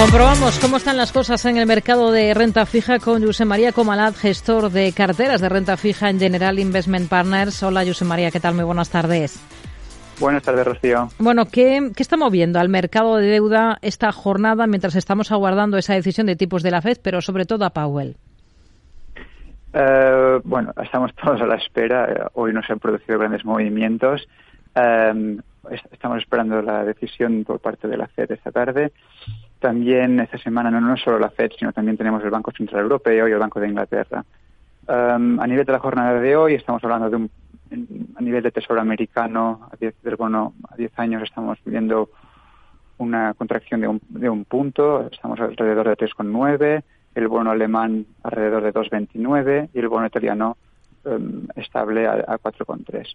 [0.00, 4.14] Comprobamos cómo están las cosas en el mercado de renta fija con José María Comalat,
[4.14, 7.62] gestor de carteras de renta fija en General Investment Partners.
[7.62, 8.54] Hola, José María, ¿qué tal?
[8.54, 9.38] Muy buenas tardes.
[10.18, 11.10] Buenas tardes, Rocío.
[11.18, 15.92] Bueno, ¿qué, ¿qué, está moviendo al mercado de deuda esta jornada mientras estamos aguardando esa
[15.92, 18.16] decisión de tipos de la FED, pero sobre todo a Powell?
[19.74, 22.30] Eh, bueno, estamos todos a la espera.
[22.32, 24.26] Hoy no se han producido grandes movimientos.
[24.74, 25.36] Eh,
[25.92, 28.92] estamos esperando la decisión por parte de la FED esta tarde.
[29.60, 33.28] También esta semana no, no solo la FED, sino también tenemos el Banco Central Europeo
[33.28, 34.24] y el Banco de Inglaterra.
[34.88, 37.30] Um, a nivel de la jornada de hoy estamos hablando de un,
[38.16, 42.08] a nivel de tesoro americano, a 10, del bono a 10 años estamos viendo
[42.96, 46.82] una contracción de un, de un punto, estamos alrededor de 3,9,
[47.14, 50.56] el bono alemán alrededor de 2,29 y el bono italiano
[51.04, 53.14] um, estable a, a 4,3.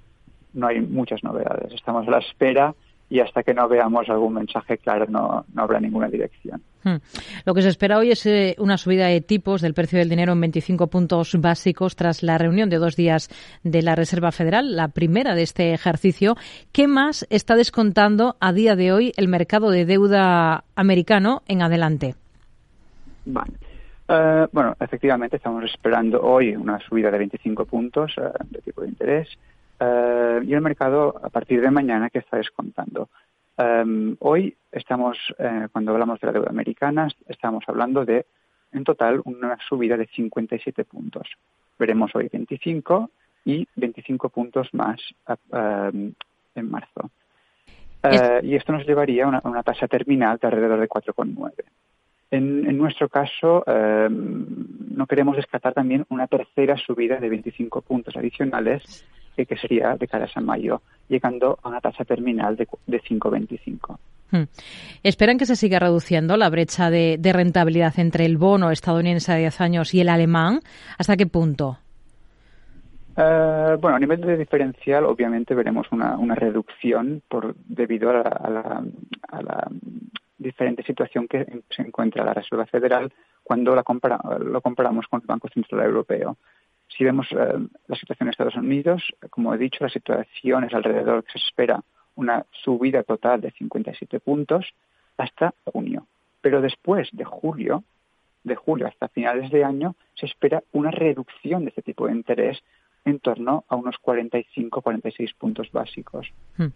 [0.53, 2.75] No hay muchas novedades, estamos a la espera
[3.09, 6.61] y hasta que no veamos algún mensaje claro no, no habrá ninguna dirección.
[6.83, 6.97] Hmm.
[7.45, 10.33] Lo que se espera hoy es eh, una subida de tipos del precio del dinero
[10.33, 13.29] en 25 puntos básicos tras la reunión de dos días
[13.63, 16.35] de la Reserva Federal, la primera de este ejercicio.
[16.71, 22.15] ¿Qué más está descontando a día de hoy el mercado de deuda americano en adelante?
[23.25, 23.53] Vale.
[24.07, 28.89] Uh, bueno, efectivamente estamos esperando hoy una subida de 25 puntos uh, de tipo de
[28.89, 29.27] interés.
[30.45, 33.09] Y el mercado a partir de mañana que está descontando.
[33.57, 38.25] Um, hoy estamos, eh, cuando hablamos de la deuda americana, estamos hablando de,
[38.71, 41.27] en total, una subida de 57 puntos.
[41.79, 43.09] Veremos hoy 25
[43.45, 45.35] y 25 puntos más uh,
[46.53, 47.09] en marzo.
[48.03, 51.53] Uh, y esto nos llevaría a una, una, tasa terminal de alrededor de 4,9.
[52.29, 59.05] En, en, nuestro caso, no queremos descartar también una tercera subida de 25 puntos adicionales
[59.35, 63.97] que sería de cara a mayo, llegando a una tasa terminal de, de 5,25.
[64.31, 64.43] Hmm.
[65.03, 69.35] ¿Esperan que se siga reduciendo la brecha de, de, rentabilidad entre el bono estadounidense a
[69.35, 70.61] 10 años y el alemán?
[70.97, 71.77] ¿Hasta qué punto?
[73.17, 78.21] Uh, bueno, a nivel de diferencial, obviamente veremos una, una reducción por, debido a la,
[78.21, 78.83] a, la,
[79.29, 79.67] a la,
[80.37, 85.27] diferente situación que se encuentra la Reserva Federal cuando la compara, lo comparamos con el
[85.27, 86.37] Banco Central Europeo.
[86.87, 91.23] Si vemos eh, la situación en Estados Unidos, como he dicho, la situación es alrededor
[91.23, 91.83] que se espera
[92.15, 94.73] una subida total de 57 puntos
[95.17, 96.07] hasta junio.
[96.41, 97.83] Pero después de julio,
[98.43, 102.63] de julio hasta finales de año, se espera una reducción de este tipo de interés
[103.03, 106.31] en torno a unos 45-46 puntos básicos.
[106.57, 106.67] Hmm.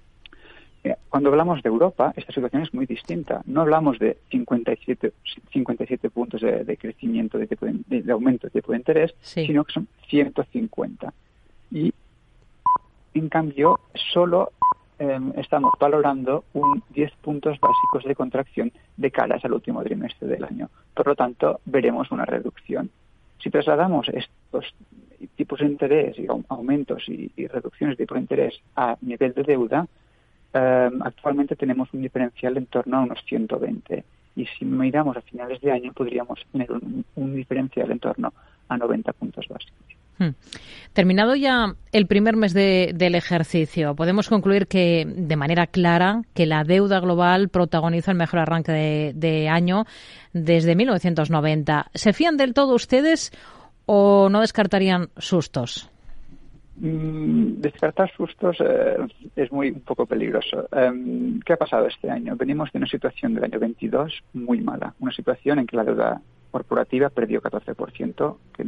[1.10, 3.42] Cuando hablamos de Europa, esta situación es muy distinta.
[3.46, 5.12] No hablamos de 57,
[5.52, 9.46] 57 puntos de, de crecimiento, de, tipo de, de, aumento de tipo de interés, sí.
[9.46, 11.14] sino que son 150.
[11.72, 11.94] Y,
[13.14, 13.80] en cambio,
[14.14, 14.52] solo
[14.98, 20.44] eh, estamos valorando un 10 puntos básicos de contracción de caras al último trimestre del
[20.44, 20.70] año.
[20.94, 22.90] Por lo tanto, veremos una reducción.
[23.42, 24.74] Si trasladamos estos
[25.36, 29.44] tipos de interés y aumentos y, y reducciones de tipo de interés a nivel de
[29.44, 29.88] deuda,
[30.54, 34.04] eh, actualmente tenemos un diferencial en torno a unos 120
[34.36, 38.34] y si miramos a finales de año podríamos tener un, un diferencial en torno
[38.68, 40.00] a 90 puntos básicos.
[40.20, 40.36] Hmm.
[40.92, 46.46] Terminado ya el primer mes de, del ejercicio, podemos concluir que de manera clara que
[46.46, 49.86] la deuda global protagoniza el mejor arranque de, de año
[50.34, 51.90] desde 1990.
[51.94, 53.32] ¿Se fían del todo ustedes
[53.86, 55.90] o no descartarían sustos?
[56.82, 58.98] Mm, descartar sustos eh,
[59.36, 60.66] es muy un poco peligroso.
[60.72, 62.38] Um, ¿Qué ha pasado este año?
[62.38, 66.22] Venimos de una situación del año 22 muy mala, una situación en que la deuda
[66.52, 68.66] corporativa perdió 14%, que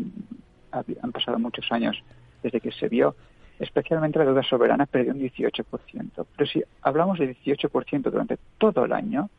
[1.02, 2.04] han pasado muchos años
[2.44, 3.16] desde que se vio,
[3.60, 6.26] especialmente la deuda soberana perdió un 18%.
[6.36, 9.30] Pero si hablamos de 18% durante todo el año,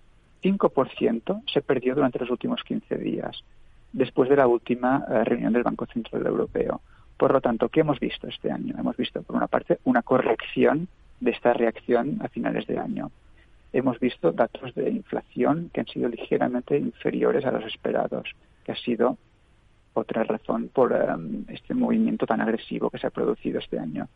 [0.42, 3.44] 5% se perdió durante los últimos 15 días,
[3.92, 6.80] después de la última uh, reunión del Banco Central Europeo.
[7.22, 8.74] Por lo tanto, ¿qué hemos visto este año?
[8.76, 10.88] Hemos visto, por una parte, una corrección
[11.20, 13.12] de esta reacción a finales de año.
[13.72, 18.28] Hemos visto datos de inflación que han sido ligeramente inferiores a los esperados,
[18.64, 19.18] que ha sido
[19.94, 24.08] otra razón por um, este movimiento tan agresivo que se ha producido este año.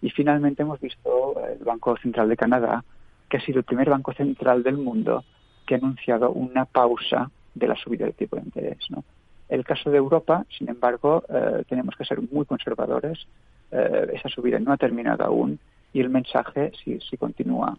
[0.00, 2.82] Y finalmente hemos visto el Banco Central de Canadá,
[3.28, 5.22] que ha sido el primer banco central del mundo
[5.66, 8.78] que ha anunciado una pausa de la subida del tipo de interés.
[8.88, 9.04] ¿no?
[9.48, 13.26] El caso de Europa, sin embargo, eh, tenemos que ser muy conservadores.
[13.70, 15.58] Eh, esa subida no ha terminado aún
[15.92, 17.76] y el mensaje, si, si continúa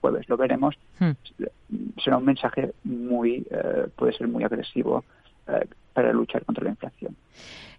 [0.00, 1.10] jueves, lo veremos, hmm.
[2.02, 5.04] será un mensaje muy, eh, puede ser muy agresivo,
[5.92, 7.16] para luchar contra la inflación.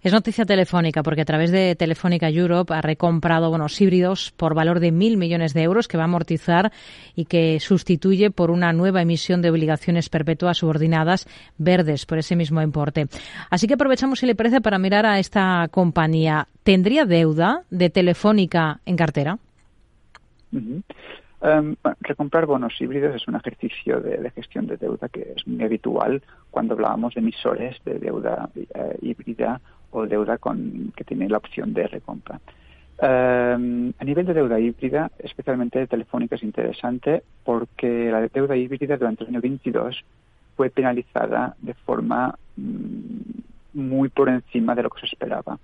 [0.01, 4.79] Es noticia telefónica porque a través de Telefónica Europe ha recomprado bonos híbridos por valor
[4.79, 6.71] de mil millones de euros que va a amortizar
[7.17, 11.27] y que sustituye por una nueva emisión de obligaciones perpetuas subordinadas
[11.57, 13.07] verdes por ese mismo importe.
[13.49, 16.47] Así que aprovechamos, si le parece, para mirar a esta compañía.
[16.63, 19.37] ¿Tendría deuda de Telefónica en cartera?
[21.41, 26.21] Em, recomprar bonos híbridos es un ejercicio de, gestión de deuda que es muy habitual
[26.51, 31.73] cuando hablábamos de emisores de deuda eh, híbrida o deuda con, que tiene la opción
[31.73, 32.41] de recompra.
[33.01, 39.23] Em, a nivel de deuda híbrida, especialmente telefónica, es interesante porque la deuda híbrida durante
[39.23, 40.03] el año 22
[40.57, 45.57] fue penalizada de forma mm, muy por encima de lo que se esperaba.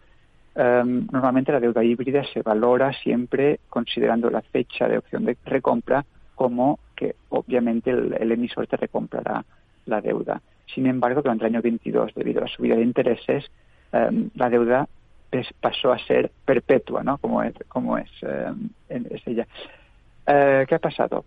[0.56, 6.06] Em, normalmente la deuda híbrida se valora siempre considerando la fecha de opción de recompra
[6.34, 9.44] como que obviamente el, emisor te recomprará
[9.86, 10.42] la deuda.
[10.74, 13.50] Sin embargo, durante el año 22, debido a la subida de intereses,
[13.96, 14.88] Em, la deuda
[15.60, 17.18] pasó a ser perpetua, ¿no?
[17.18, 18.70] Como es, como es, em,
[19.26, 19.48] ella.
[20.28, 21.26] Eh, ¿Qué ha pasado?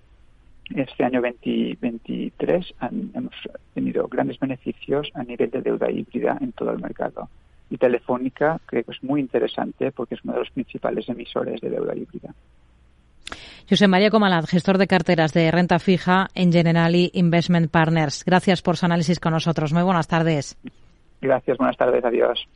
[0.74, 2.74] Este año 2023
[3.14, 3.34] hemos
[3.74, 7.28] tenido grandes beneficios a nivel de deuda híbrida en todo el mercado.
[7.70, 11.70] Y Telefónica creo que es muy interesante porque es uno de los principales emisores de
[11.70, 12.34] deuda híbrida.
[13.68, 18.24] José María Comalat, gestor de carteras de renta fija en Generali Investment Partners.
[18.24, 19.74] Gracias por su análisis con nosotros.
[19.74, 20.56] Muy buenas tardes.
[21.20, 22.48] Gracias, buenas tardes, adiós.